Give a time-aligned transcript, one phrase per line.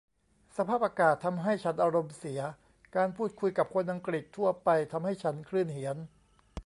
[0.57, 2.39] สภาพอากาศทำให้ฉันอารมณ์เสีย
[2.95, 5.97] การพูดคุยกับคนอังกฤษทั่วไปทำให้ฉันคลื่นเหียน